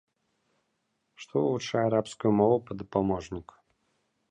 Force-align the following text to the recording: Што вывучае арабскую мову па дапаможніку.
Што 1.25 1.43
вывучае 1.43 1.83
арабскую 1.91 2.33
мову 2.41 2.57
па 2.69 2.81
дапаможніку. 2.83 3.53